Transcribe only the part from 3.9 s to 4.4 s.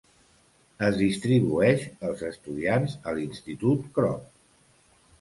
Krop.